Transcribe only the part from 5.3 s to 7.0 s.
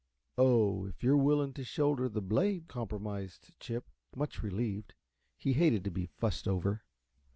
He hated to be fussed over.